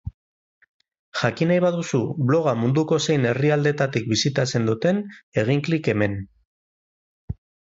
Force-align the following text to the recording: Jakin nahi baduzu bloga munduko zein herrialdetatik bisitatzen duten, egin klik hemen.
Jakin 1.19 1.51
nahi 1.53 1.61
baduzu 1.65 1.99
bloga 2.31 2.55
munduko 2.61 2.99
zein 3.07 3.29
herrialdetatik 3.33 4.09
bisitatzen 4.15 4.67
duten, 4.71 5.03
egin 5.43 5.63
klik 5.69 5.91
hemen. 5.95 6.19